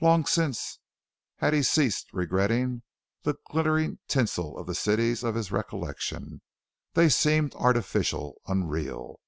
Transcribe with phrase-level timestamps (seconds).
[0.00, 0.78] Long since
[1.38, 2.82] had he ceased regretting
[3.24, 6.40] the glittering tinsel of the cities of his recollection;
[6.94, 9.18] they seemed artificial, unreal.